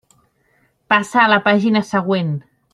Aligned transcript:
Passa 0.93 1.19
a 1.23 1.27
la 1.35 1.39
pàgina 1.51 1.85
següent. 1.93 2.35